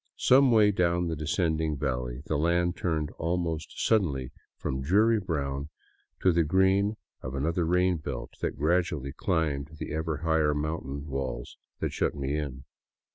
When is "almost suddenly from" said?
3.19-4.81